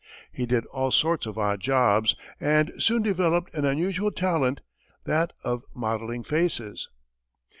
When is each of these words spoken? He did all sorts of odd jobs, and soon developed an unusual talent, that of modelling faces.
He 0.31 0.47
did 0.47 0.65
all 0.65 0.89
sorts 0.89 1.27
of 1.27 1.37
odd 1.37 1.59
jobs, 1.59 2.15
and 2.39 2.71
soon 2.81 3.03
developed 3.03 3.53
an 3.53 3.65
unusual 3.65 4.09
talent, 4.09 4.61
that 5.03 5.31
of 5.43 5.61
modelling 5.75 6.23
faces. 6.23 6.89